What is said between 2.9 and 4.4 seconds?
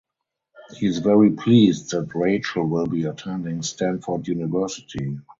attending Stanford